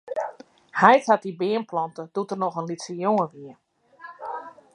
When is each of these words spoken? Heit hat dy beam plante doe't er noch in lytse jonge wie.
Heit 0.81 1.03
hat 1.09 1.23
dy 1.23 1.33
beam 1.39 1.63
plante 1.71 2.03
doe't 2.13 2.33
er 2.33 2.41
noch 2.43 2.57
in 2.59 2.69
lytse 2.69 2.93
jonge 3.03 3.25
wie. 3.33 3.53